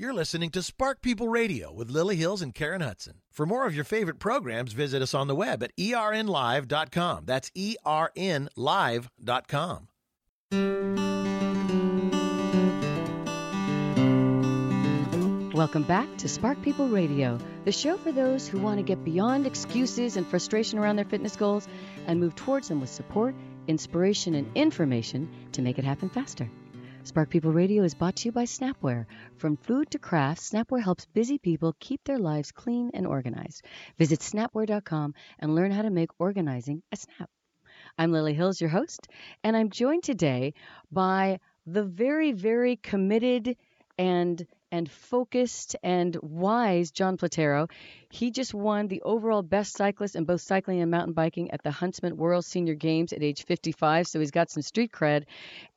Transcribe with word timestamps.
You're 0.00 0.14
listening 0.14 0.50
to 0.50 0.62
Spark 0.62 1.02
People 1.02 1.28
Radio 1.28 1.72
with 1.72 1.90
Lily 1.90 2.14
Hills 2.14 2.40
and 2.40 2.54
Karen 2.54 2.82
Hudson. 2.82 3.14
For 3.32 3.44
more 3.44 3.66
of 3.66 3.74
your 3.74 3.82
favorite 3.82 4.20
programs, 4.20 4.72
visit 4.72 5.02
us 5.02 5.12
on 5.12 5.26
the 5.26 5.34
web 5.34 5.60
at 5.60 5.76
ernlive.com. 5.76 7.24
That's 7.26 7.50
ernlive.com. 7.50 8.28
Welcome 15.52 15.82
back 15.82 16.16
to 16.18 16.28
Spark 16.28 16.62
People 16.62 16.86
Radio, 16.86 17.36
the 17.64 17.72
show 17.72 17.96
for 17.96 18.12
those 18.12 18.46
who 18.46 18.60
want 18.60 18.76
to 18.78 18.84
get 18.84 19.04
beyond 19.04 19.48
excuses 19.48 20.16
and 20.16 20.24
frustration 20.24 20.78
around 20.78 20.94
their 20.94 21.06
fitness 21.06 21.34
goals 21.34 21.66
and 22.06 22.20
move 22.20 22.36
towards 22.36 22.68
them 22.68 22.80
with 22.80 22.90
support, 22.90 23.34
inspiration, 23.66 24.36
and 24.36 24.48
information 24.54 25.28
to 25.50 25.60
make 25.60 25.76
it 25.76 25.84
happen 25.84 26.08
faster. 26.08 26.48
Spark 27.08 27.30
People 27.30 27.52
Radio 27.52 27.84
is 27.84 27.94
brought 27.94 28.16
to 28.16 28.28
you 28.28 28.32
by 28.32 28.44
Snapware. 28.44 29.06
From 29.38 29.56
food 29.56 29.90
to 29.92 29.98
crafts, 29.98 30.50
Snapware 30.50 30.82
helps 30.82 31.06
busy 31.06 31.38
people 31.38 31.74
keep 31.80 32.04
their 32.04 32.18
lives 32.18 32.52
clean 32.52 32.90
and 32.92 33.06
organized. 33.06 33.64
Visit 33.96 34.20
snapware.com 34.20 35.14
and 35.38 35.54
learn 35.54 35.70
how 35.70 35.80
to 35.80 35.88
make 35.88 36.10
organizing 36.18 36.82
a 36.92 36.96
snap. 36.96 37.30
I'm 37.96 38.12
Lily 38.12 38.34
Hills, 38.34 38.60
your 38.60 38.68
host, 38.68 39.08
and 39.42 39.56
I'm 39.56 39.70
joined 39.70 40.02
today 40.02 40.52
by 40.92 41.40
the 41.64 41.82
very, 41.82 42.32
very 42.32 42.76
committed 42.76 43.56
and 43.96 44.46
and 44.70 44.90
focused 44.90 45.76
and 45.82 46.16
wise 46.22 46.90
John 46.90 47.16
Platero. 47.16 47.70
He 48.10 48.30
just 48.30 48.54
won 48.54 48.88
the 48.88 49.02
overall 49.02 49.42
best 49.42 49.76
cyclist 49.76 50.16
in 50.16 50.24
both 50.24 50.40
cycling 50.40 50.80
and 50.80 50.90
mountain 50.90 51.12
biking 51.12 51.50
at 51.50 51.62
the 51.62 51.70
Huntsman 51.70 52.16
World 52.16 52.44
Senior 52.44 52.74
Games 52.74 53.12
at 53.12 53.22
age 53.22 53.44
55, 53.44 54.06
so 54.06 54.20
he's 54.20 54.30
got 54.30 54.50
some 54.50 54.62
street 54.62 54.92
cred. 54.92 55.24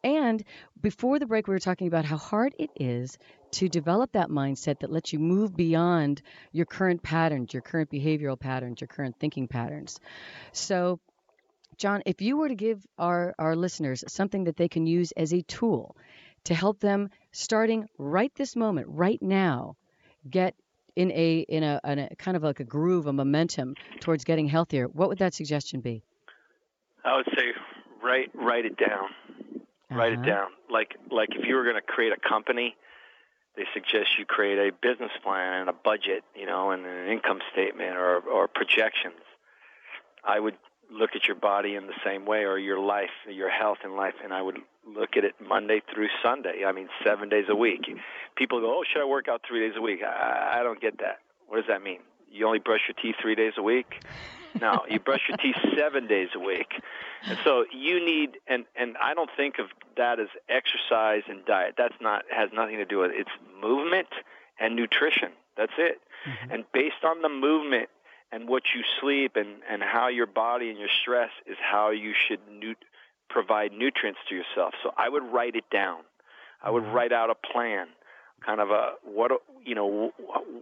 And 0.03 0.43
before 0.79 1.19
the 1.19 1.25
break, 1.25 1.47
we 1.47 1.53
were 1.53 1.59
talking 1.59 1.87
about 1.87 2.05
how 2.05 2.17
hard 2.17 2.55
it 2.57 2.71
is 2.75 3.17
to 3.51 3.67
develop 3.67 4.13
that 4.13 4.29
mindset 4.29 4.79
that 4.79 4.91
lets 4.91 5.11
you 5.11 5.19
move 5.19 5.55
beyond 5.55 6.21
your 6.51 6.65
current 6.65 7.03
patterns, 7.03 7.53
your 7.53 7.61
current 7.61 7.89
behavioral 7.89 8.39
patterns, 8.39 8.81
your 8.81 8.87
current 8.87 9.15
thinking 9.19 9.47
patterns. 9.47 9.99
So, 10.53 10.99
John, 11.77 12.01
if 12.05 12.21
you 12.21 12.37
were 12.37 12.47
to 12.47 12.55
give 12.55 12.85
our, 12.97 13.33
our 13.39 13.55
listeners 13.55 14.03
something 14.07 14.45
that 14.45 14.55
they 14.55 14.67
can 14.69 14.85
use 14.85 15.11
as 15.13 15.33
a 15.33 15.41
tool 15.41 15.95
to 16.45 16.53
help 16.53 16.79
them 16.79 17.09
starting 17.31 17.87
right 17.97 18.31
this 18.35 18.55
moment, 18.55 18.87
right 18.89 19.21
now, 19.21 19.75
get 20.29 20.55
in 20.95 21.11
a 21.11 21.39
in 21.47 21.63
a, 21.63 21.79
in 21.85 21.99
a 21.99 22.15
kind 22.15 22.35
of 22.35 22.43
like 22.43 22.59
a 22.59 22.63
groove, 22.63 23.07
a 23.07 23.13
momentum 23.13 23.75
towards 23.99 24.23
getting 24.23 24.47
healthier, 24.47 24.87
what 24.87 25.09
would 25.09 25.19
that 25.19 25.33
suggestion 25.33 25.81
be? 25.81 26.03
I 27.03 27.15
would 27.15 27.27
say 27.35 27.53
write 28.03 28.31
write 28.33 28.65
it 28.65 28.77
down. 28.77 29.09
Uh-huh. 29.89 29.95
Write 29.95 30.13
it 30.13 30.19
uh-huh. 30.19 30.25
down. 30.25 30.47
Like 30.69 30.95
like 31.09 31.29
if 31.31 31.45
you 31.45 31.55
were 31.55 31.63
going 31.63 31.75
to 31.75 31.81
create 31.81 32.11
a 32.11 32.29
company, 32.29 32.75
they 33.55 33.63
suggest 33.73 34.17
you 34.19 34.25
create 34.25 34.57
a 34.57 34.71
business 34.71 35.11
plan 35.23 35.61
and 35.61 35.69
a 35.69 35.73
budget, 35.73 36.23
you 36.35 36.45
know, 36.45 36.71
and 36.71 36.85
an 36.85 37.07
income 37.07 37.39
statement 37.51 37.95
or 37.95 38.19
or 38.19 38.47
projections. 38.47 39.21
I 40.23 40.39
would 40.39 40.55
look 40.91 41.11
at 41.15 41.25
your 41.25 41.37
body 41.37 41.75
in 41.75 41.87
the 41.87 41.95
same 42.05 42.25
way 42.25 42.43
or 42.43 42.57
your 42.59 42.79
life, 42.79 43.09
your 43.27 43.49
health 43.49 43.79
and 43.83 43.95
life, 43.95 44.15
and 44.23 44.33
I 44.33 44.41
would 44.41 44.57
look 44.87 45.17
at 45.17 45.23
it 45.23 45.35
Monday 45.45 45.81
through 45.93 46.09
Sunday. 46.23 46.63
I 46.65 46.71
mean, 46.71 46.89
seven 47.03 47.29
days 47.29 47.45
a 47.49 47.55
week. 47.55 47.81
People 48.35 48.59
go, 48.61 48.79
"Oh, 48.79 48.83
should 48.83 49.01
I 49.01 49.05
work 49.05 49.27
out 49.27 49.41
three 49.47 49.67
days 49.67 49.77
a 49.77 49.81
week?" 49.81 50.01
I, 50.03 50.59
I 50.59 50.63
don't 50.63 50.81
get 50.81 50.99
that. 50.99 51.19
What 51.47 51.57
does 51.57 51.67
that 51.67 51.83
mean? 51.83 51.99
You 52.31 52.45
only 52.45 52.59
brush 52.59 52.81
your 52.87 52.95
teeth 53.01 53.15
three 53.21 53.35
days 53.35 53.53
a 53.57 53.61
week? 53.61 54.03
No, 54.59 54.81
you 54.89 54.99
brush 54.99 55.21
your 55.27 55.37
teeth 55.37 55.55
seven 55.77 56.07
days 56.07 56.29
a 56.35 56.39
week. 56.39 56.73
And 57.23 57.37
so 57.43 57.65
you 57.71 58.03
need, 58.03 58.37
and 58.47 58.65
and 58.75 58.97
I 58.97 59.13
don't 59.13 59.29
think 59.35 59.59
of 59.59 59.67
that 59.97 60.19
as 60.19 60.27
exercise 60.49 61.23
and 61.27 61.45
diet. 61.45 61.75
That's 61.77 61.95
not 62.01 62.23
has 62.29 62.49
nothing 62.53 62.77
to 62.77 62.85
do 62.85 62.99
with 62.99 63.11
it. 63.11 63.17
It's 63.19 63.61
movement 63.61 64.09
and 64.59 64.75
nutrition. 64.75 65.31
That's 65.57 65.73
it. 65.77 66.01
Mm-hmm. 66.27 66.53
And 66.53 66.63
based 66.73 67.03
on 67.03 67.21
the 67.21 67.29
movement 67.29 67.89
and 68.31 68.47
what 68.47 68.63
you 68.75 68.83
sleep 68.99 69.35
and 69.35 69.61
and 69.69 69.81
how 69.83 70.07
your 70.07 70.27
body 70.27 70.69
and 70.69 70.79
your 70.79 70.89
stress 71.01 71.31
is 71.45 71.57
how 71.59 71.91
you 71.91 72.13
should 72.13 72.39
nu- 72.49 72.75
provide 73.31 73.71
nutrients 73.71 74.19
to 74.29 74.35
yourself. 74.35 74.73
So 74.83 74.91
I 74.97 75.09
would 75.09 75.23
write 75.23 75.55
it 75.55 75.65
down. 75.71 76.01
I 76.63 76.69
would 76.69 76.83
mm-hmm. 76.83 76.93
write 76.93 77.11
out 77.11 77.29
a 77.29 77.35
plan, 77.35 77.87
kind 78.45 78.59
of 78.59 78.69
a 78.69 78.93
what 79.03 79.31
you 79.65 79.75
know, 79.75 80.11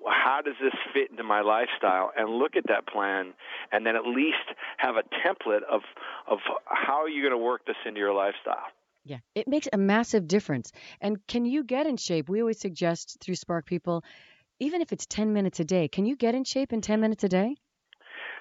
how 0.08 0.42
does 0.44 0.56
this 0.62 0.74
fit 0.94 1.12
into 1.12 1.24
my 1.24 1.42
lifestyle, 1.42 2.12
and 2.18 2.30
look 2.30 2.56
at 2.56 2.64
that 2.68 2.88
plan, 2.88 3.34
and 3.72 3.86
then 3.86 3.96
at 3.96 4.06
least 4.06 4.38
have 4.78 4.96
a 4.96 5.04
template 5.26 5.64
of 5.70 5.82
of 6.28 6.40
how 6.66 7.06
you're 7.06 7.28
going 7.28 7.38
to 7.40 7.44
work 7.44 7.66
this 7.66 7.76
into 7.86 8.00
your 8.00 8.14
lifestyle. 8.14 8.68
Yeah, 9.06 9.20
it 9.34 9.48
makes 9.48 9.68
a 9.72 9.78
massive 9.78 10.28
difference. 10.28 10.72
And 11.02 11.26
can 11.28 11.46
you 11.46 11.64
get 11.64 11.88
in 11.88 11.98
shape? 11.98 12.30
We 12.30 12.42
always 12.42 12.60
suggest 12.60 13.18
through 13.22 13.36
Spark 13.36 13.66
People, 13.66 14.04
even 14.60 14.82
if 14.82 14.92
it's 14.92 15.06
10 15.06 15.34
minutes 15.34 15.60
a 15.60 15.66
day, 15.66 15.88
can 15.88 16.06
you 16.06 16.16
get 16.16 16.36
in 16.36 16.44
shape 16.44 16.74
in 16.74 16.82
10 16.82 17.00
minutes 17.00 17.24
a 17.24 17.30
day? 17.30 17.56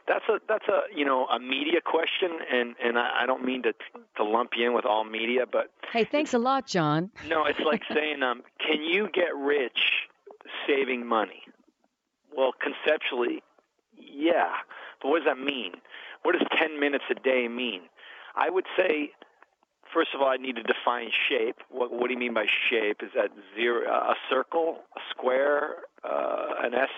That's 0.09 0.25
a 0.29 0.39
that's 0.49 0.67
a 0.69 0.81
you 0.95 1.05
know 1.05 1.27
a 1.27 1.39
media 1.39 1.81
question, 1.85 2.31
and 2.51 2.75
and 2.83 2.99
I, 2.99 3.23
I 3.23 3.27
don't 3.27 3.45
mean 3.45 3.63
to 3.65 3.75
to 4.17 4.25
lump 4.25 4.53
you 4.57 4.67
in 4.67 4.75
with 4.75 4.87
all 4.87 5.05
media, 5.05 5.45
but 5.51 5.71
hey, 5.93 6.05
thanks 6.05 6.33
a 6.33 6.39
lot, 6.39 6.67
John. 6.67 7.11
No, 7.29 7.45
it's 7.45 7.61
like 7.61 7.83
saying, 7.95 8.23
um, 8.23 8.43
can 8.59 8.83
you 8.83 9.09
get 9.13 9.37
rich 9.37 9.79
saving 10.67 11.07
money? 11.07 11.43
Well, 12.35 12.53
conceptually, 12.53 13.43
yeah, 13.97 14.53
but 15.03 15.09
what 15.11 15.19
does 15.19 15.27
that 15.27 15.39
mean? 15.39 15.73
What 16.23 16.33
does 16.33 16.47
ten 16.59 16.81
minutes 16.81 17.05
a 17.11 17.15
day 17.15 17.47
mean? 17.49 17.83
I 18.35 18.49
would 18.49 18.67
say 18.77 19.13
first 19.93 20.11
of 20.15 20.21
all, 20.21 20.29
I 20.29 20.37
need 20.37 20.57
to 20.57 20.63
define 20.63 21.11
shape. 21.29 21.57
What, 21.71 21.93
what 21.93 22.09
do 22.09 22.13
you 22.13 22.19
mean 22.19 22.35
by 22.35 22.47
shape? 22.71 23.03
Is 23.03 23.11
that 23.15 23.31
zero, 23.55 23.89
a 23.91 24.15
circle, 24.31 24.79
a 24.97 25.01
square, 25.11 25.85
uh, 26.05 26.55
an 26.63 26.75
S? 26.75 26.89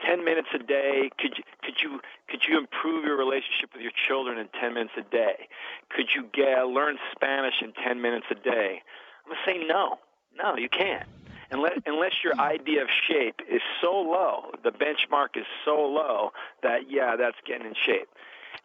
Ten 0.00 0.24
minutes 0.24 0.48
a 0.54 0.58
day. 0.58 1.10
Could 1.18 1.38
you 1.38 1.44
could 1.62 1.74
you 1.82 2.00
could 2.28 2.44
you 2.48 2.58
improve 2.58 3.04
your 3.04 3.16
relationship 3.16 3.70
with 3.72 3.82
your 3.82 3.92
children 3.92 4.38
in 4.38 4.48
ten 4.60 4.74
minutes 4.74 4.94
a 4.98 5.02
day? 5.02 5.48
Could 5.90 6.06
you 6.14 6.28
get 6.32 6.66
learn 6.66 6.98
Spanish 7.12 7.62
in 7.62 7.72
ten 7.72 8.02
minutes 8.02 8.26
a 8.30 8.34
day? 8.34 8.82
I'm 9.24 9.32
gonna 9.32 9.40
say 9.46 9.66
no. 9.66 9.98
No, 10.36 10.56
you 10.56 10.68
can't. 10.68 11.06
Unless, 11.50 11.78
unless 11.86 12.12
your 12.24 12.38
idea 12.40 12.82
of 12.82 12.88
shape 13.08 13.40
is 13.48 13.60
so 13.80 13.92
low, 13.92 14.50
the 14.64 14.70
benchmark 14.70 15.36
is 15.36 15.46
so 15.64 15.76
low 15.76 16.32
that 16.62 16.90
yeah, 16.90 17.16
that's 17.16 17.36
getting 17.46 17.66
in 17.66 17.74
shape. 17.74 18.08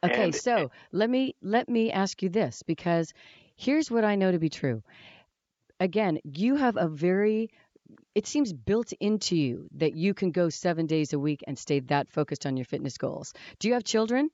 Okay, 0.04 0.26
and, 0.26 0.36
so 0.36 0.72
let 0.92 1.10
me 1.10 1.36
let 1.42 1.70
me 1.70 1.92
ask 1.92 2.24
you 2.24 2.30
this 2.30 2.64
because 2.64 3.14
here's 3.56 3.92
what 3.92 4.04
I 4.04 4.16
know 4.16 4.32
to 4.32 4.40
be 4.40 4.50
true. 4.50 4.82
Again, 5.80 6.20
you 6.24 6.56
have 6.56 6.78
a 6.78 6.88
very 6.88 7.50
it 8.16 8.28
seems 8.28 8.54
built 8.54 8.94
into 9.00 9.36
you 9.36 9.68
that 9.76 9.94
you 9.94 10.14
can 10.14 10.32
go 10.32 10.50
7 10.50 10.86
days 10.86 11.14
a 11.14 11.20
week 11.20 11.44
and 11.48 11.58
stay 11.58 11.80
that 11.82 12.10
focused 12.10 12.46
on 12.46 12.58
your 12.58 12.66
fitness 12.66 12.98
goals. 12.98 13.34
Do 13.60 13.68
you 13.68 13.74
have 13.76 13.84
children? 13.84 14.30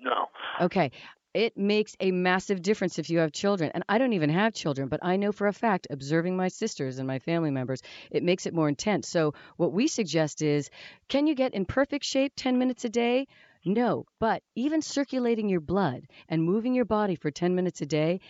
No. 0.00 0.26
Okay. 0.60 0.92
It 1.34 1.56
makes 1.56 1.94
a 2.00 2.10
massive 2.10 2.62
difference 2.62 2.98
if 2.98 3.10
you 3.10 3.18
have 3.18 3.32
children. 3.32 3.70
And 3.74 3.84
I 3.88 3.98
don't 3.98 4.14
even 4.14 4.30
have 4.30 4.54
children, 4.54 4.88
but 4.88 5.00
I 5.02 5.16
know 5.16 5.30
for 5.30 5.46
a 5.46 5.52
fact, 5.52 5.86
observing 5.90 6.36
my 6.36 6.48
sisters 6.48 6.98
and 6.98 7.06
my 7.06 7.18
family 7.18 7.50
members, 7.50 7.82
it 8.10 8.24
makes 8.24 8.46
it 8.46 8.54
more 8.54 8.68
intense. 8.68 9.08
So, 9.08 9.34
what 9.56 9.72
we 9.72 9.88
suggest 9.88 10.42
is 10.42 10.70
can 11.08 11.26
you 11.26 11.34
get 11.34 11.54
in 11.54 11.66
perfect 11.66 12.04
shape 12.04 12.32
10 12.34 12.58
minutes 12.58 12.84
a 12.84 12.88
day? 12.88 13.26
No, 13.64 14.06
but 14.18 14.42
even 14.54 14.80
circulating 14.80 15.48
your 15.48 15.60
blood 15.60 16.04
and 16.28 16.42
moving 16.42 16.74
your 16.74 16.86
body 16.86 17.14
for 17.14 17.30
10 17.30 17.54
minutes 17.54 17.82
a 17.82 17.86
day, 17.86 18.20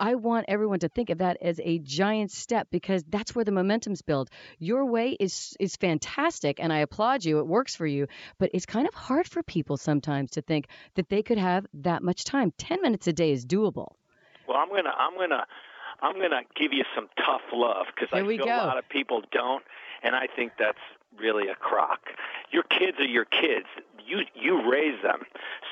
I 0.00 0.14
want 0.14 0.46
everyone 0.48 0.78
to 0.78 0.88
think 0.88 1.10
of 1.10 1.18
that 1.18 1.36
as 1.42 1.60
a 1.62 1.78
giant 1.78 2.30
step 2.30 2.68
because 2.70 3.04
that's 3.04 3.34
where 3.34 3.44
the 3.44 3.52
momentum's 3.52 4.00
built. 4.00 4.30
Your 4.58 4.86
way 4.86 5.14
is 5.20 5.54
is 5.60 5.76
fantastic 5.76 6.58
and 6.58 6.72
I 6.72 6.78
applaud 6.78 7.24
you. 7.24 7.38
It 7.38 7.46
works 7.46 7.76
for 7.76 7.86
you, 7.86 8.08
but 8.38 8.50
it's 8.54 8.64
kind 8.64 8.88
of 8.88 8.94
hard 8.94 9.28
for 9.28 9.42
people 9.42 9.76
sometimes 9.76 10.30
to 10.32 10.42
think 10.42 10.68
that 10.94 11.10
they 11.10 11.22
could 11.22 11.36
have 11.36 11.66
that 11.74 12.02
much 12.02 12.24
time. 12.24 12.52
10 12.56 12.80
minutes 12.80 13.06
a 13.08 13.12
day 13.12 13.30
is 13.30 13.44
doable. 13.44 13.92
Well, 14.48 14.56
I'm 14.56 14.70
going 14.70 14.84
to 14.84 14.90
I'm 14.90 15.14
going 15.16 15.30
to 15.30 15.44
I'm 16.00 16.14
going 16.14 16.30
to 16.30 16.42
give 16.58 16.72
you 16.72 16.84
some 16.94 17.08
tough 17.16 17.42
love 17.52 17.86
because 17.94 18.08
I 18.10 18.26
feel 18.26 18.46
go. 18.46 18.54
a 18.54 18.66
lot 18.66 18.78
of 18.78 18.88
people 18.88 19.22
don't 19.30 19.62
and 20.02 20.16
I 20.16 20.28
think 20.34 20.52
that's 20.58 20.78
really 21.18 21.48
a 21.48 21.54
crock. 21.54 22.00
Your 22.50 22.62
kids 22.62 22.98
are 22.98 23.04
your 23.04 23.26
kids 23.26 23.66
you 24.06 24.20
you 24.34 24.70
raise 24.70 25.00
them. 25.02 25.22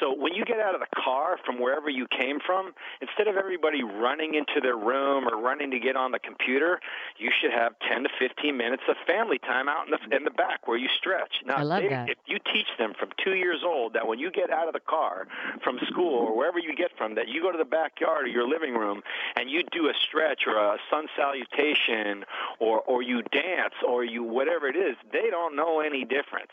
So 0.01 0.15
when 0.15 0.35
you 0.35 0.45
get 0.45 0.61
out 0.61 0.75
of 0.75 0.81
the 0.81 0.93
car 0.95 1.39
from 1.45 1.61
wherever 1.61 1.91
you 1.91 2.07
came 2.07 2.39
from, 2.45 2.73
instead 3.01 3.29
of 3.29 3.37
everybody 3.37 3.83
running 3.83 4.35
into 4.35 4.61
their 4.63 4.77
room 4.77 5.27
or 5.29 5.41
running 5.41 5.71
to 5.71 5.79
get 5.79 5.97
on 5.97 6.13
the 6.13 6.19
computer, 6.19 6.81
you 7.19 7.31
should 7.41 7.53
have 7.53 7.75
10 7.89 8.05
to 8.05 8.09
15 8.19 8.57
minutes 8.57 8.83
of 8.89 8.97
family 9.07 9.39
time 9.39 9.69
out 9.69 9.87
in 9.87 9.93
the 9.93 10.17
in 10.17 10.25
the 10.25 10.31
back 10.31 10.67
where 10.69 10.77
you 10.77 10.89
stretch. 10.89 11.43
Now, 11.47 11.57
I 11.57 11.63
love 11.63 11.83
they, 11.83 11.89
that. 11.89 12.11
if 12.11 12.19
you 12.27 12.39
teach 12.53 12.69
them 12.79 12.93
from 12.99 13.11
2 13.25 13.35
years 13.35 13.63
old 13.65 13.95
that 13.95 14.07
when 14.07 14.19
you 14.19 14.31
get 14.31 14.51
out 14.51 14.69
of 14.69 14.75
the 14.75 14.81
car 14.81 15.27
from 15.63 15.79
school 15.89 16.15
or 16.15 16.37
wherever 16.37 16.59
you 16.59 16.75
get 16.75 16.91
from 16.97 17.15
that 17.15 17.29
you 17.29 17.43
go 17.43 17.51
to 17.51 17.59
the 17.59 17.65
backyard 17.65 18.25
or 18.25 18.29
your 18.29 18.49
living 18.49 18.75
room 18.75 19.03
and 19.37 19.51
you 19.51 19.63
do 19.73 19.89
a 19.89 19.95
stretch 19.95 20.47
or 20.47 20.57
a 20.57 20.79
sun 20.91 21.07
salutation 21.17 22.25
or 22.59 22.81
or 22.83 23.03
you 23.03 23.23
dance 23.23 23.75
or 23.87 24.05
you 24.05 24.23
whatever 24.23 24.69
it 24.69 24.77
is, 24.77 24.97
they 25.13 25.31
don't 25.31 25.57
know 25.57 25.81
any 25.81 26.05
difference. 26.05 26.53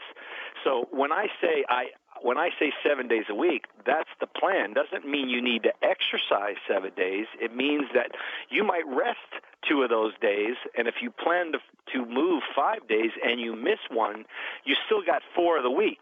So 0.63 0.87
when 0.91 1.11
I 1.11 1.27
say 1.41 1.64
I 1.69 1.85
when 2.21 2.37
I 2.37 2.49
say 2.57 2.71
seven 2.83 3.07
days 3.07 3.25
a 3.29 3.35
week, 3.35 3.65
that's 3.85 4.09
the 4.19 4.27
plan. 4.27 4.73
Doesn't 4.73 5.09
mean 5.09 5.29
you 5.29 5.41
need 5.41 5.63
to 5.63 5.73
exercise 5.83 6.55
seven 6.67 6.91
days. 6.95 7.27
It 7.39 7.55
means 7.55 7.85
that 7.93 8.11
you 8.49 8.63
might 8.63 8.87
rest 8.87 9.43
two 9.67 9.83
of 9.83 9.89
those 9.89 10.13
days, 10.21 10.55
and 10.77 10.87
if 10.87 10.95
you 11.01 11.11
plan 11.11 11.51
to 11.51 11.59
to 11.93 12.05
move 12.05 12.41
five 12.55 12.87
days 12.87 13.11
and 13.23 13.39
you 13.39 13.55
miss 13.55 13.79
one, 13.91 14.25
you 14.63 14.75
still 14.85 15.03
got 15.05 15.21
four 15.35 15.57
of 15.57 15.63
the 15.63 15.71
week. 15.71 15.99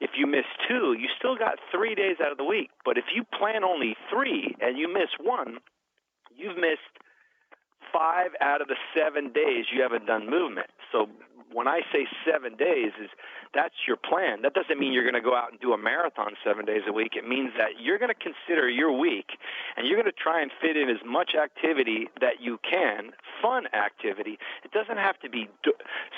If 0.00 0.10
you 0.16 0.26
miss 0.26 0.46
two, 0.66 0.96
you 0.98 1.08
still 1.18 1.36
got 1.36 1.58
three 1.70 1.94
days 1.94 2.16
out 2.24 2.32
of 2.32 2.38
the 2.38 2.44
week. 2.44 2.70
But 2.84 2.96
if 2.96 3.04
you 3.14 3.24
plan 3.24 3.64
only 3.64 3.96
three 4.10 4.56
and 4.60 4.78
you 4.78 4.92
miss 4.92 5.10
one, 5.20 5.58
you've 6.34 6.56
missed 6.56 6.96
five 7.92 8.30
out 8.40 8.60
of 8.60 8.68
the 8.68 8.76
seven 8.96 9.32
days 9.32 9.66
you 9.72 9.82
haven't 9.82 10.06
done 10.06 10.30
movement. 10.30 10.68
So 10.92 11.08
when 11.52 11.68
I 11.68 11.80
say 11.92 12.06
seven 12.24 12.56
days, 12.56 12.92
is 13.02 13.10
that's 13.54 13.74
your 13.86 13.96
plan. 13.96 14.42
That 14.42 14.54
doesn't 14.54 14.78
mean 14.78 14.92
you're 14.92 15.04
going 15.04 15.14
to 15.14 15.26
go 15.26 15.34
out 15.34 15.50
and 15.50 15.60
do 15.60 15.72
a 15.72 15.78
marathon 15.78 16.34
seven 16.44 16.64
days 16.64 16.82
a 16.86 16.92
week. 16.92 17.16
It 17.16 17.26
means 17.26 17.52
that 17.56 17.80
you're 17.80 17.98
going 17.98 18.12
to 18.12 18.14
consider 18.14 18.68
your 18.68 18.92
week 18.92 19.38
and 19.76 19.86
you're 19.86 19.96
going 19.96 20.10
to 20.10 20.12
try 20.12 20.42
and 20.42 20.50
fit 20.60 20.76
in 20.76 20.88
as 20.88 20.98
much 21.04 21.34
activity 21.34 22.08
that 22.20 22.40
you 22.40 22.58
can, 22.68 23.12
fun 23.40 23.66
activity. 23.72 24.38
It 24.64 24.72
doesn't 24.72 24.98
have 24.98 25.18
to 25.20 25.30
be 25.30 25.48
do- 25.62 25.72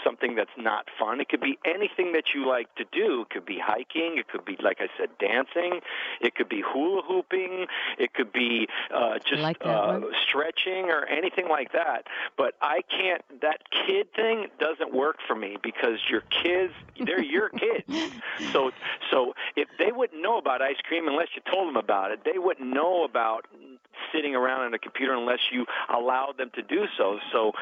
something 0.05 0.35
that's 0.35 0.51
not 0.59 0.87
fun. 0.99 1.21
It 1.21 1.29
could 1.29 1.41
be 1.41 1.59
anything 1.65 2.13
that 2.13 2.35
you 2.35 2.49
like 2.49 2.75
to 2.77 2.85
do. 2.91 3.23
It 3.23 3.31
could 3.31 3.47
be 3.47 3.59
hiking. 3.59 4.19
It 4.19 4.29
could 4.29 4.45
be, 4.45 4.57
like 4.61 4.79
I 4.81 4.89
said, 4.99 5.11
dancing. 5.19 5.81
It 6.21 6.35
could 6.35 6.49
be 6.49 6.63
hula 6.67 7.03
hooping. 7.03 7.67
It 7.99 8.15
could 8.15 8.33
be 8.33 8.67
uh, 8.95 9.19
just 9.19 9.43
like 9.43 9.59
uh, 9.65 10.01
stretching 10.27 10.91
or 10.91 11.07
anything 11.07 11.49
like 11.49 11.73
that. 11.73 12.07
But 12.37 12.55
I 12.61 12.83
can't. 12.83 13.23
That 13.41 13.61
kid 13.71 14.13
thing 14.15 14.47
doesn't 14.59 14.93
work 14.93 15.19
for 15.27 15.35
me 15.35 15.57
because 15.63 15.99
your 16.09 16.23
kids, 16.43 16.73
they're 17.05 17.23
your 17.23 17.49
kids. 17.51 17.85
So, 18.53 18.71
so 19.11 19.35
if 19.55 19.69
they 19.79 19.93
wouldn't 19.93 20.23
know 20.23 20.39
about 20.39 20.63
ice 20.63 20.79
cream 20.83 21.07
unless 21.07 21.29
you 21.37 21.43
told 21.53 21.69
them 21.69 21.77
about 21.77 22.11
it, 22.11 22.21
they 22.25 22.39
wouldn't 22.39 22.69
know 22.73 23.05
about 23.05 23.47
sitting 24.13 24.35
around 24.35 24.63
on 24.63 24.75
a 24.75 24.79
computer 24.79 25.15
unless 25.15 25.41
you 25.53 25.67
allowed 25.93 26.37
them 26.39 26.51
to 26.55 26.63
do 26.63 26.87
so. 26.97 27.19
So, 27.33 27.53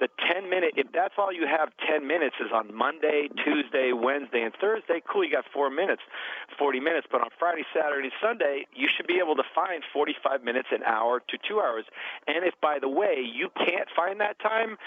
the 0.00 0.08
10 0.32 0.48
minute, 0.48 0.74
if 0.76 0.86
that's 0.92 1.14
all 1.18 1.32
you 1.32 1.46
have, 1.46 1.70
10 1.88 2.06
minutes 2.06 2.36
is 2.40 2.52
on 2.52 2.72
Monday, 2.74 3.28
Tuesday, 3.44 3.92
Wednesday, 3.92 4.42
and 4.42 4.54
Thursday. 4.60 5.02
Cool, 5.08 5.24
you 5.24 5.32
got 5.32 5.44
four 5.52 5.70
minutes, 5.70 6.02
40 6.56 6.80
minutes. 6.80 7.06
But 7.10 7.20
on 7.20 7.30
Friday, 7.38 7.64
Saturday, 7.74 8.10
Sunday, 8.22 8.66
you 8.74 8.88
should 8.94 9.06
be 9.06 9.18
able 9.18 9.34
to 9.36 9.42
find 9.54 9.82
45 9.92 10.44
minutes, 10.44 10.68
an 10.70 10.82
hour 10.84 11.20
to 11.20 11.38
two 11.46 11.60
hours. 11.60 11.84
And 12.26 12.44
if, 12.44 12.54
by 12.60 12.78
the 12.78 12.88
way, 12.88 13.20
you 13.20 13.50
can't 13.56 13.88
find 13.94 14.20
that 14.20 14.38
time, 14.38 14.78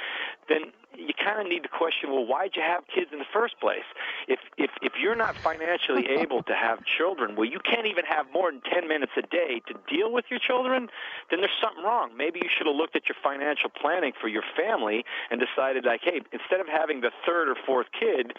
then 0.48 0.72
you 0.98 1.14
kind 1.14 1.40
of 1.40 1.48
need 1.48 1.64
to 1.64 1.70
question, 1.70 2.12
well, 2.12 2.26
why'd 2.26 2.52
you 2.56 2.62
have 2.62 2.84
kids 2.94 3.12
in 3.12 3.20
the 3.20 3.32
first 3.34 3.60
place? 3.60 3.88
If 4.28 4.40
if 4.58 4.72
if 4.82 4.94
you're 5.02 5.16
not 5.16 5.38
financially 5.38 6.08
able 6.20 6.44
to 6.44 6.54
have 6.54 6.80
children, 6.86 7.36
well, 7.36 7.46
you 7.46 7.60
can't 7.60 7.88
even 7.88 8.06
have 8.06 8.26
more 8.34 8.52
than 8.52 8.62
10 8.62 8.88
minutes 8.88 9.14
a 9.18 9.22
day 9.22 9.62
to 9.68 9.74
deal 9.90 10.12
with 10.12 10.26
your 10.30 10.40
children, 10.40 10.90
then 11.30 11.40
there's 11.40 11.58
something 11.62 11.84
wrong. 11.84 12.12
Maybe 12.16 12.40
you 12.44 12.50
should 12.50 12.68
have 12.68 12.76
looked 12.76 12.96
at 12.96 13.08
your 13.08 13.18
financial 13.24 13.70
planning 13.70 14.14
for 14.20 14.28
your 14.28 14.44
family 14.56 15.04
and 15.30 15.42
decided, 15.42 15.86
like, 15.86 16.02
hey, 16.04 16.22
instead 16.32 16.60
of 16.60 16.68
having 16.68 17.02
the 17.02 17.12
third 17.26 17.50
or 17.50 17.56
fourth 17.66 17.88
kid, 17.98 18.34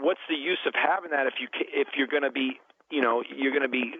what's 0.00 0.24
the 0.28 0.36
use 0.36 0.60
of 0.66 0.74
having 0.74 1.10
that 1.10 1.26
if 1.26 1.34
you 1.40 1.48
if 1.72 1.88
you're 1.96 2.06
going 2.06 2.22
to 2.22 2.30
be 2.30 2.60
you 2.90 3.00
know 3.00 3.22
you're 3.28 3.52
going 3.52 3.62
to 3.62 3.68
be 3.68 3.94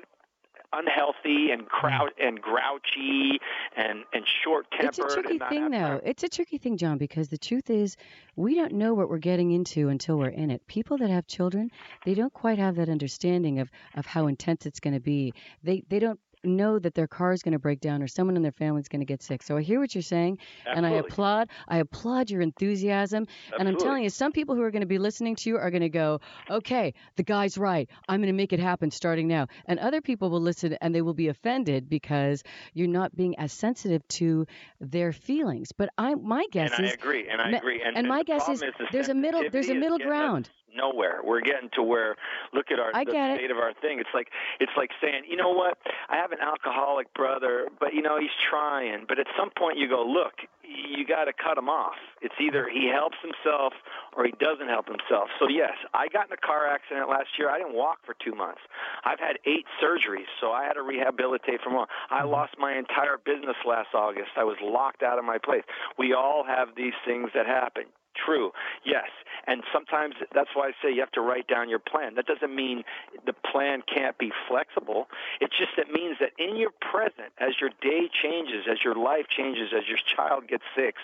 unhealthy 0.72 1.50
and 1.50 1.62
mm. 1.62 1.68
crowd 1.68 2.10
and 2.20 2.40
grouchy 2.40 3.38
and 3.76 4.04
and 4.12 4.24
short 4.44 4.66
tempered. 4.70 4.88
It's 4.88 4.98
a 4.98 5.22
tricky 5.22 5.38
thing, 5.38 5.70
though. 5.70 6.00
It's 6.04 6.22
a 6.22 6.28
tricky 6.28 6.58
thing, 6.58 6.76
John, 6.76 6.98
because 6.98 7.28
the 7.28 7.38
truth 7.38 7.70
is, 7.70 7.96
we 8.36 8.54
don't 8.54 8.72
know 8.72 8.94
what 8.94 9.08
we're 9.08 9.18
getting 9.18 9.52
into 9.52 9.88
until 9.88 10.18
we're 10.18 10.28
in 10.28 10.50
it. 10.50 10.66
People 10.66 10.98
that 10.98 11.10
have 11.10 11.26
children, 11.26 11.70
they 12.04 12.14
don't 12.14 12.32
quite 12.32 12.58
have 12.58 12.76
that 12.76 12.88
understanding 12.88 13.60
of 13.60 13.70
of 13.94 14.06
how 14.06 14.26
intense 14.26 14.66
it's 14.66 14.80
going 14.80 14.94
to 14.94 15.00
be. 15.00 15.32
They 15.62 15.82
they 15.88 15.98
don't 15.98 16.20
know 16.46 16.78
that 16.78 16.94
their 16.94 17.06
car 17.06 17.32
is 17.32 17.42
going 17.42 17.52
to 17.52 17.58
break 17.58 17.80
down 17.80 18.02
or 18.02 18.08
someone 18.08 18.36
in 18.36 18.42
their 18.42 18.52
family 18.52 18.80
is 18.80 18.88
going 18.88 19.00
to 19.00 19.06
get 19.06 19.22
sick. 19.22 19.42
So 19.42 19.56
I 19.56 19.62
hear 19.62 19.80
what 19.80 19.94
you're 19.94 20.02
saying, 20.02 20.38
Absolutely. 20.66 20.76
and 20.76 20.86
I 20.86 20.98
applaud. 21.00 21.48
I 21.68 21.78
applaud 21.78 22.30
your 22.30 22.40
enthusiasm. 22.40 23.26
Absolutely. 23.28 23.58
And 23.58 23.68
I'm 23.68 23.76
telling 23.76 24.04
you, 24.04 24.10
some 24.10 24.32
people 24.32 24.54
who 24.54 24.62
are 24.62 24.70
going 24.70 24.80
to 24.80 24.86
be 24.86 24.98
listening 24.98 25.36
to 25.36 25.50
you 25.50 25.58
are 25.58 25.70
going 25.70 25.82
to 25.82 25.88
go, 25.88 26.20
"Okay, 26.50 26.94
the 27.16 27.22
guy's 27.22 27.58
right. 27.58 27.88
I'm 28.08 28.20
going 28.20 28.32
to 28.32 28.36
make 28.36 28.52
it 28.52 28.60
happen 28.60 28.90
starting 28.90 29.28
now." 29.28 29.48
And 29.66 29.78
other 29.78 30.00
people 30.00 30.30
will 30.30 30.40
listen 30.40 30.76
and 30.80 30.94
they 30.94 31.02
will 31.02 31.14
be 31.14 31.28
offended 31.28 31.88
because 31.88 32.42
you're 32.74 32.88
not 32.88 33.14
being 33.14 33.38
as 33.38 33.52
sensitive 33.52 34.06
to 34.08 34.46
their 34.80 35.12
feelings. 35.12 35.72
But 35.72 35.90
I, 35.98 36.14
my 36.14 36.46
guess 36.50 36.72
and 36.76 36.86
is, 36.86 36.92
I 36.92 36.94
agree, 36.94 37.28
and 37.28 37.40
I 37.40 37.50
agree, 37.50 37.82
and, 37.82 37.96
and 37.96 38.08
my 38.08 38.22
guess 38.22 38.44
problem 38.44 38.68
is 38.68 38.88
there's 38.92 39.08
a 39.08 39.14
middle- 39.14 39.44
there's 39.50 39.68
a 39.68 39.74
middle 39.74 39.98
getting 39.98 40.12
us 40.12 40.18
ground. 40.18 40.50
Nowhere. 40.76 41.20
We're 41.24 41.40
getting 41.40 41.70
to 41.74 41.82
where 41.82 42.16
look 42.52 42.70
at 42.70 42.78
our 42.78 42.90
I 42.94 43.04
the 43.04 43.12
get 43.12 43.30
it. 43.30 43.38
state 43.38 43.50
of 43.50 43.58
our 43.58 43.72
thing. 43.80 43.98
It's 43.98 44.10
like 44.14 44.28
it's 44.60 44.72
like 44.76 44.90
saying, 45.00 45.22
you 45.28 45.36
know 45.36 45.50
what? 45.50 45.78
I 46.08 46.16
have 46.16 46.32
an 46.32 46.40
alcoholic 46.40 47.12
brother, 47.14 47.68
but 47.80 47.94
you 47.94 48.02
know 48.02 48.18
he's 48.18 48.34
trying. 48.50 49.04
But 49.08 49.18
at 49.18 49.26
some 49.38 49.50
point 49.56 49.78
you 49.78 49.88
go, 49.88 50.04
look, 50.04 50.34
you 50.62 51.06
got 51.06 51.24
to 51.24 51.32
cut 51.32 51.56
him 51.56 51.68
off. 51.68 51.94
It's 52.20 52.34
either 52.40 52.68
he 52.68 52.90
helps 52.92 53.16
himself 53.22 53.72
or 54.16 54.24
he 54.24 54.32
doesn't 54.40 54.68
help 54.68 54.86
himself. 54.86 55.28
So 55.38 55.48
yes, 55.48 55.72
I 55.94 56.08
got 56.08 56.26
in 56.26 56.32
a 56.32 56.36
car 56.36 56.66
accident 56.68 57.08
last 57.08 57.28
year. 57.38 57.48
I 57.50 57.58
didn't 57.58 57.74
walk 57.74 57.98
for 58.04 58.14
two 58.22 58.34
months. 58.34 58.60
I've 59.04 59.20
had 59.20 59.38
eight 59.46 59.64
surgeries, 59.82 60.26
so 60.40 60.50
I 60.52 60.64
had 60.64 60.74
to 60.74 60.82
rehabilitate 60.82 61.60
from 61.62 61.74
one. 61.74 61.86
I 62.10 62.20
Mm-hmm. 62.22 62.30
lost 62.30 62.54
my 62.58 62.76
entire 62.76 63.18
business 63.24 63.56
last 63.66 63.88
August. 63.94 64.30
I 64.36 64.44
was 64.44 64.56
locked 64.62 65.02
out 65.02 65.18
of 65.18 65.24
my 65.24 65.38
place. 65.38 65.62
We 65.98 66.12
all 66.14 66.44
have 66.44 66.68
these 66.76 66.94
things 67.06 67.30
that 67.34 67.46
happen. 67.46 67.84
True. 68.24 68.52
Yes. 68.84 69.08
And 69.46 69.62
sometimes 69.72 70.14
that's 70.34 70.50
why 70.54 70.68
I 70.68 70.72
say 70.82 70.92
you 70.92 71.00
have 71.00 71.12
to 71.12 71.20
write 71.20 71.46
down 71.46 71.68
your 71.68 71.78
plan. 71.78 72.14
That 72.16 72.26
doesn't 72.26 72.54
mean 72.54 72.82
the 73.26 73.32
plan 73.32 73.82
can't 73.82 74.18
be 74.18 74.32
flexible. 74.48 75.06
It 75.40 75.50
just 75.56 75.78
it 75.78 75.92
means 75.92 76.16
that 76.20 76.32
in 76.38 76.56
your 76.56 76.70
present, 76.80 77.30
as 77.38 77.60
your 77.60 77.70
day 77.80 78.08
changes, 78.10 78.66
as 78.70 78.78
your 78.82 78.94
life 78.94 79.26
changes, 79.28 79.70
as 79.76 79.86
your 79.86 79.98
child 79.98 80.48
gets 80.48 80.64
sick, 80.74 80.96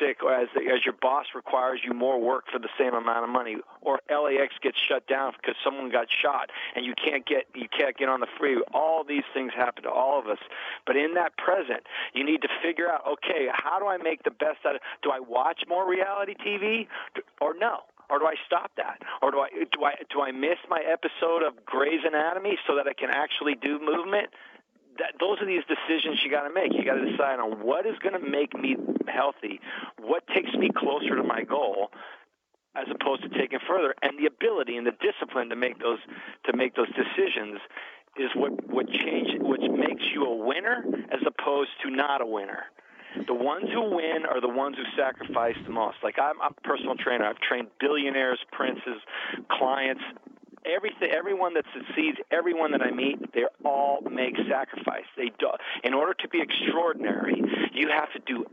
sick, 0.00 0.22
or 0.22 0.32
as 0.32 0.48
as 0.56 0.84
your 0.84 0.94
boss 1.00 1.26
requires 1.34 1.80
you 1.84 1.92
more 1.92 2.18
work 2.20 2.44
for 2.50 2.58
the 2.58 2.70
same 2.78 2.94
amount 2.94 3.24
of 3.24 3.30
money, 3.30 3.56
or 3.82 4.00
LAX 4.08 4.54
gets 4.62 4.78
shut 4.78 5.06
down 5.06 5.32
because 5.36 5.56
someone 5.62 5.90
got 5.90 6.06
shot 6.10 6.50
and 6.74 6.86
you 6.86 6.94
can't 6.94 7.26
get 7.26 7.44
you 7.54 7.68
can't 7.68 7.96
get 7.98 8.08
on 8.08 8.20
the 8.20 8.28
freeway. 8.38 8.62
All 8.72 9.04
these 9.04 9.24
things 9.34 9.52
happen 9.54 9.82
to 9.82 9.90
all 9.90 10.18
of 10.18 10.26
us. 10.26 10.38
But 10.86 10.96
in 10.96 11.14
that 11.14 11.36
present, 11.36 11.82
you 12.14 12.24
need 12.24 12.40
to 12.42 12.48
figure 12.62 12.90
out, 12.90 13.06
okay, 13.06 13.48
how 13.52 13.78
do 13.78 13.86
I 13.86 13.98
make 13.98 14.22
the 14.22 14.30
best 14.30 14.64
out 14.66 14.76
of? 14.76 14.80
Do 15.02 15.10
I 15.10 15.20
watch 15.20 15.64
more 15.68 15.88
reality 15.88 16.34
TV 16.44 16.86
or 17.40 17.54
no? 17.58 17.80
Or 18.10 18.18
do 18.18 18.26
I 18.26 18.34
stop 18.46 18.70
that? 18.76 19.00
Or 19.22 19.30
do 19.30 19.40
I 19.40 19.48
do 19.72 19.84
I 19.84 19.94
do 20.10 20.20
I 20.20 20.30
miss 20.30 20.58
my 20.68 20.80
episode 20.80 21.42
of 21.42 21.64
Grey's 21.64 22.04
Anatomy 22.04 22.58
so 22.66 22.76
that 22.76 22.86
I 22.86 22.92
can 22.92 23.10
actually 23.10 23.54
do 23.54 23.78
movement? 23.80 24.28
That, 24.98 25.14
those 25.18 25.40
are 25.40 25.46
these 25.46 25.64
decisions 25.66 26.22
you 26.22 26.30
got 26.30 26.46
to 26.46 26.54
make. 26.54 26.72
You 26.72 26.84
got 26.84 26.94
to 26.94 27.10
decide 27.10 27.40
on 27.40 27.64
what 27.64 27.86
is 27.86 27.98
going 27.98 28.14
to 28.14 28.24
make 28.24 28.54
me 28.54 28.76
healthy, 29.08 29.58
what 29.98 30.24
takes 30.28 30.52
me 30.54 30.70
closer 30.70 31.16
to 31.16 31.24
my 31.24 31.42
goal, 31.42 31.90
as 32.76 32.86
opposed 32.94 33.22
to 33.22 33.28
taking 33.28 33.58
further. 33.66 33.94
And 34.02 34.18
the 34.18 34.26
ability 34.26 34.76
and 34.76 34.86
the 34.86 34.94
discipline 35.00 35.48
to 35.48 35.56
make 35.56 35.80
those 35.80 35.98
to 36.44 36.56
make 36.56 36.76
those 36.76 36.92
decisions 36.94 37.58
is 38.16 38.30
what 38.36 38.52
what 38.68 38.86
change 38.90 39.30
which 39.40 39.62
makes 39.70 40.04
you 40.12 40.24
a 40.24 40.36
winner 40.36 40.84
as 41.10 41.20
opposed 41.26 41.70
to 41.82 41.90
not 41.90 42.20
a 42.20 42.26
winner. 42.26 42.64
The 43.26 43.34
ones 43.34 43.66
who 43.72 43.94
win 43.94 44.26
are 44.28 44.40
the 44.40 44.48
ones 44.48 44.76
who 44.76 44.84
sacrifice 45.00 45.56
the 45.64 45.72
most. 45.72 45.96
Like 46.02 46.18
I'm, 46.18 46.40
I'm 46.42 46.52
a 46.56 46.66
personal 46.66 46.96
trainer. 46.96 47.24
I've 47.24 47.40
trained 47.40 47.68
billionaires, 47.78 48.38
princes, 48.52 49.00
clients, 49.50 50.02
everything, 50.66 51.10
everyone 51.10 51.54
that 51.54 51.64
succeeds, 51.72 52.18
everyone 52.30 52.72
that 52.72 52.82
I 52.82 52.90
meet, 52.90 53.32
they 53.32 53.44
all 53.64 54.00
make 54.00 54.34
sacrifice. 54.48 55.04
They 55.16 55.30
do. 55.38 55.48
In 55.82 55.94
order 55.94 56.14
to 56.14 56.28
be 56.28 56.40
extraordinary, 56.40 57.42
you 57.72 57.88
have 57.88 58.12
to 58.12 58.18
do 58.20 58.46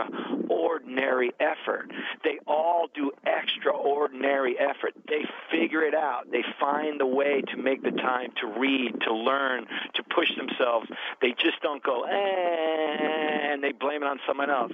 extraordinary 0.00 1.32
effort. 1.40 1.90
They 2.24 2.38
all 2.46 2.88
do 2.94 3.12
extraordinary 3.26 4.56
effort. 4.58 4.94
They 5.08 5.24
figure 5.50 5.82
it 5.82 5.94
out. 5.94 6.30
They 6.30 6.44
find 6.60 6.98
the 6.98 7.06
way 7.06 7.42
to 7.42 7.56
make 7.56 7.82
the 7.82 7.90
time 7.90 8.32
to 8.40 8.46
read, 8.58 9.00
to 9.02 9.14
learn, 9.14 9.66
to 9.94 10.02
push 10.14 10.28
themselves. 10.36 10.88
They 11.20 11.30
just 11.30 11.60
don't 11.62 11.82
go, 11.82 12.02
eh, 12.04 13.52
and 13.52 13.62
they 13.62 13.72
blame 13.72 14.02
it 14.02 14.06
on 14.06 14.18
someone 14.26 14.50
else. 14.50 14.72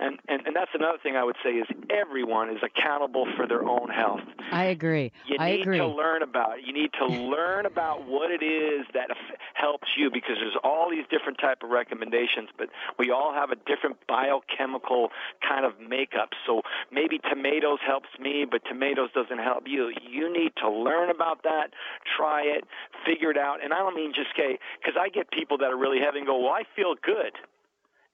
And, 0.00 0.18
and, 0.28 0.46
and 0.46 0.56
that's 0.56 0.70
another 0.74 0.98
thing 1.02 1.16
I 1.16 1.24
would 1.24 1.36
say 1.44 1.50
is 1.50 1.66
everyone 1.90 2.50
is 2.50 2.62
accountable 2.62 3.26
for 3.36 3.46
their 3.46 3.64
own 3.64 3.90
health. 3.90 4.20
I 4.50 4.64
agree. 4.64 5.12
You 5.26 5.36
I 5.38 5.52
need 5.52 5.60
agree. 5.62 5.78
to 5.78 5.86
learn 5.86 6.22
about 6.22 6.58
it. 6.58 6.64
You 6.66 6.72
need 6.72 6.90
to 6.98 7.06
learn 7.34 7.66
about 7.66 8.06
what 8.06 8.30
it 8.30 8.42
is 8.42 8.86
that 8.94 9.10
helps 9.54 9.88
you 9.96 10.10
because 10.10 10.36
there's 10.40 10.56
all 10.64 10.90
these 10.90 11.04
different 11.10 11.38
type 11.38 11.62
of 11.62 11.70
recommendations, 11.70 12.48
but 12.56 12.68
we 12.98 13.10
all 13.10 13.34
have 13.34 13.50
a 13.50 13.56
different 13.56 13.96
biochemical 14.06 15.10
kind 15.46 15.66
of 15.66 15.72
makeup. 15.80 16.30
So 16.46 16.62
maybe 16.90 17.18
tomatoes 17.18 17.78
helps 17.86 18.08
me, 18.18 18.46
but 18.50 18.62
tomatoes 18.68 19.10
doesn't 19.14 19.38
help 19.38 19.64
you. 19.66 19.92
You 20.08 20.32
need 20.32 20.52
to 20.62 20.70
learn 20.70 21.10
about 21.10 21.42
that, 21.42 21.70
try 22.16 22.42
it, 22.42 22.64
figure 23.04 23.30
it 23.30 23.38
out. 23.38 23.62
And 23.62 23.72
I 23.72 23.78
don't 23.78 23.94
mean 23.94 24.12
just 24.14 24.28
okay, 24.38 24.58
because 24.80 24.96
I 24.98 25.08
get 25.08 25.30
people 25.30 25.58
that 25.58 25.70
are 25.70 25.76
really 25.76 25.98
heavy 26.00 26.18
and 26.18 26.26
go, 26.26 26.38
well, 26.38 26.52
I 26.52 26.62
feel 26.76 26.94
good. 26.94 27.32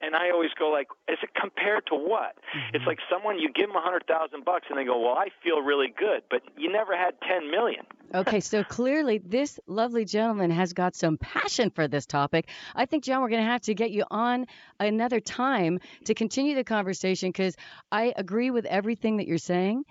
And 0.00 0.14
I 0.14 0.30
always 0.30 0.50
go 0.58 0.70
like, 0.70 0.88
is 1.08 1.18
it 1.22 1.30
compared 1.40 1.86
to 1.86 1.94
what? 1.94 2.36
Mm-hmm. 2.36 2.76
It's 2.76 2.84
like 2.86 2.98
someone 3.10 3.38
you 3.38 3.50
give 3.52 3.68
them 3.68 3.76
a 3.76 3.80
hundred 3.80 4.06
thousand 4.06 4.44
bucks 4.44 4.66
and 4.68 4.78
they 4.78 4.84
go, 4.84 5.00
well, 5.00 5.14
I 5.14 5.28
feel 5.42 5.60
really 5.60 5.92
good, 5.96 6.22
but 6.30 6.42
you 6.56 6.70
never 6.70 6.96
had 6.96 7.14
ten 7.26 7.50
million. 7.50 7.84
okay, 8.14 8.40
so 8.40 8.64
clearly 8.68 9.18
this 9.18 9.58
lovely 9.66 10.04
gentleman 10.04 10.50
has 10.50 10.72
got 10.72 10.94
some 10.94 11.16
passion 11.18 11.70
for 11.70 11.88
this 11.88 12.06
topic. 12.06 12.48
I 12.74 12.86
think 12.86 13.04
John, 13.04 13.22
we're 13.22 13.30
going 13.30 13.44
to 13.44 13.50
have 13.50 13.62
to 13.62 13.74
get 13.74 13.90
you 13.90 14.04
on 14.10 14.46
another 14.78 15.20
time 15.20 15.80
to 16.04 16.14
continue 16.14 16.54
the 16.54 16.64
conversation 16.64 17.30
because 17.30 17.56
I 17.90 18.12
agree 18.16 18.50
with 18.50 18.66
everything 18.66 19.18
that 19.18 19.26
you're 19.26 19.38
saying. 19.38 19.84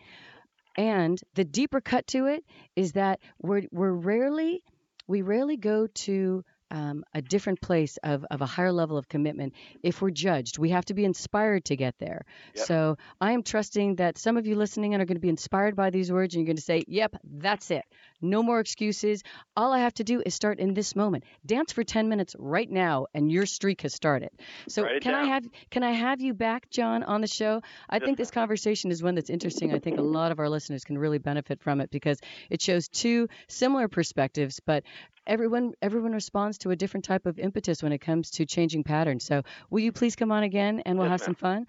And 0.76 1.20
the 1.36 1.44
deeper 1.44 1.82
cut 1.82 2.08
to 2.08 2.26
it 2.28 2.44
is 2.76 2.94
that 2.94 3.20
we're 3.40 3.64
we're 3.72 3.92
rarely 3.92 4.64
we 5.08 5.22
rarely 5.22 5.58
go 5.58 5.88
to 5.88 6.44
um, 6.74 7.06
a 7.14 7.22
different 7.22 7.62
place 7.62 7.98
of, 8.04 8.26
of 8.32 8.42
a 8.42 8.48
higher 8.48 8.72
level 8.72 8.98
of 8.98 9.08
commitment 9.08 9.54
if 9.84 10.02
we're 10.02 10.10
judged. 10.10 10.58
We 10.58 10.72
have 10.72 10.86
to 10.86 10.96
be 10.96 11.06
inspired 11.06 11.66
to 11.66 11.76
get 11.76 12.00
there. 12.00 12.26
Yep. 12.56 12.66
So 12.66 12.98
I 13.22 13.34
am 13.34 13.44
trusting 13.44 13.98
that 13.98 14.18
some 14.18 14.38
of 14.38 14.48
you 14.48 14.56
listening 14.56 14.94
in 14.94 15.00
are 15.00 15.06
going 15.06 15.16
to 15.16 15.22
be 15.22 15.30
inspired 15.30 15.76
by 15.76 15.92
these 15.92 16.12
words 16.12 16.34
and 16.34 16.42
you're 16.42 16.48
going 16.48 16.58
to 16.58 16.64
say, 16.64 16.84
yep, 16.88 17.16
that's 17.24 17.70
it. 17.70 17.86
No 18.22 18.42
more 18.42 18.60
excuses. 18.60 19.22
All 19.56 19.72
I 19.72 19.80
have 19.80 19.94
to 19.96 20.04
do 20.04 20.24
is 20.26 20.34
start 20.34 20.60
in 20.60 20.74
this 20.74 20.96
moment. 20.96 21.26
Dance 21.46 21.72
for 21.72 21.84
10 21.84 22.10
minutes 22.10 22.36
right 22.40 22.70
now 22.70 23.06
and 23.14 23.32
your 23.32 23.46
streak 23.46 23.82
has 23.82 23.94
started. 23.94 24.32
So 24.68 24.84
can 25.00 25.14
down. 25.14 25.26
I 25.26 25.28
have 25.28 25.44
can 25.70 25.84
I 25.84 25.92
have 25.92 26.22
you 26.22 26.34
back 26.34 26.72
John 26.72 27.04
on 27.04 27.22
the 27.22 27.28
show? 27.28 27.62
I 27.88 28.00
think 28.00 28.18
this 28.18 28.32
conversation 28.32 28.90
is 28.90 29.04
one 29.04 29.14
that's 29.14 29.30
interesting. 29.30 29.74
I 29.74 29.80
think 29.80 30.00
a 30.00 30.02
lot 30.02 30.32
of 30.32 30.40
our 30.40 30.50
listeners 30.50 30.84
can 30.84 30.98
really 30.98 31.20
benefit 31.20 31.62
from 31.62 31.82
it 31.82 31.92
because 31.92 32.20
it 32.50 32.62
shows 32.62 32.88
two 32.88 33.28
similar 33.48 33.88
perspectives 33.88 34.60
but 34.66 34.84
everyone 35.26 35.74
everyone 35.82 36.12
responds 36.14 36.58
to 36.64 36.72
a 36.72 36.76
different 36.76 37.06
type 37.06 37.26
of 37.26 37.40
impetus 37.40 37.84
when 37.84 37.92
it 37.92 38.00
comes 38.00 38.32
to 38.32 38.46
changing 38.46 38.84
patterns. 38.84 39.24
So 39.24 39.44
will 39.70 39.82
you 39.82 39.92
please 39.92 40.16
come 40.16 40.32
on 40.32 40.44
again 40.44 40.82
and 40.86 40.98
we'll 40.98 41.08
yes, 41.10 41.22
have 41.22 41.28
ma'am. 41.28 41.36
some 41.36 41.36
fun? 41.36 41.68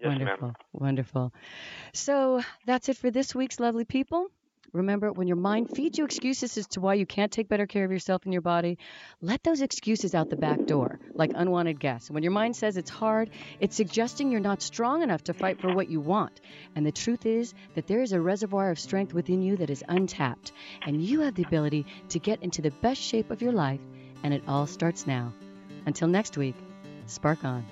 Yes, 0.00 0.08
wonderful, 0.08 0.46
ma'am. 0.48 0.56
wonderful. 0.72 1.32
So 1.92 2.42
that's 2.64 2.88
it 2.88 2.96
for 2.96 3.10
this 3.10 3.34
week's 3.34 3.60
lovely 3.60 3.84
people. 3.84 4.30
Remember, 4.72 5.12
when 5.12 5.26
your 5.26 5.36
mind 5.38 5.70
feeds 5.70 5.96
you 5.96 6.04
excuses 6.04 6.58
as 6.58 6.66
to 6.68 6.80
why 6.80 6.94
you 6.94 7.06
can't 7.06 7.32
take 7.32 7.48
better 7.48 7.66
care 7.66 7.84
of 7.84 7.90
yourself 7.90 8.24
and 8.24 8.32
your 8.32 8.42
body, 8.42 8.78
let 9.22 9.42
those 9.42 9.62
excuses 9.62 10.14
out 10.14 10.28
the 10.28 10.36
back 10.36 10.66
door, 10.66 10.98
like 11.14 11.32
unwanted 11.34 11.80
guests. 11.80 12.10
When 12.10 12.22
your 12.22 12.32
mind 12.32 12.56
says 12.56 12.76
it's 12.76 12.90
hard, 12.90 13.30
it's 13.60 13.76
suggesting 13.76 14.30
you're 14.30 14.40
not 14.40 14.60
strong 14.60 15.02
enough 15.02 15.24
to 15.24 15.34
fight 15.34 15.60
for 15.60 15.72
what 15.72 15.88
you 15.88 16.00
want. 16.00 16.40
And 16.74 16.84
the 16.84 16.92
truth 16.92 17.24
is 17.24 17.54
that 17.74 17.86
there 17.86 18.02
is 18.02 18.12
a 18.12 18.20
reservoir 18.20 18.70
of 18.70 18.78
strength 18.78 19.14
within 19.14 19.40
you 19.40 19.56
that 19.56 19.70
is 19.70 19.84
untapped, 19.88 20.52
and 20.84 21.00
you 21.00 21.20
have 21.20 21.36
the 21.36 21.44
ability 21.44 21.86
to 22.10 22.18
get 22.18 22.42
into 22.42 22.60
the 22.60 22.70
best 22.70 23.00
shape 23.00 23.30
of 23.30 23.40
your 23.40 23.52
life, 23.52 23.80
and 24.26 24.34
it 24.34 24.42
all 24.48 24.66
starts 24.66 25.06
now. 25.06 25.32
Until 25.86 26.08
next 26.08 26.36
week, 26.36 26.56
spark 27.06 27.44
on. 27.44 27.64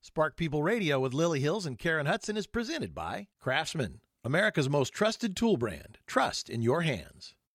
Spark 0.00 0.36
People 0.36 0.62
Radio 0.62 1.00
with 1.00 1.12
Lily 1.12 1.40
Hills 1.40 1.66
and 1.66 1.76
Karen 1.76 2.06
Hudson 2.06 2.36
is 2.36 2.46
presented 2.46 2.94
by 2.94 3.26
Craftsman, 3.40 4.00
America's 4.22 4.68
most 4.68 4.92
trusted 4.92 5.34
tool 5.34 5.56
brand. 5.56 5.96
Trust 6.06 6.50
in 6.50 6.60
your 6.60 6.82
hands. 6.82 7.34